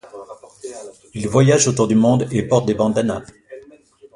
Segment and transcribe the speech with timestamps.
[1.13, 3.21] Ils voyagent autour du monde et portent des bandanas.